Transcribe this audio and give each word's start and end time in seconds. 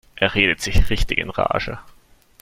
Er 0.15 0.33
redet 0.33 0.59
sich 0.61 0.89
richtig 0.89 1.19
in 1.19 1.29
Rage. 1.29 1.77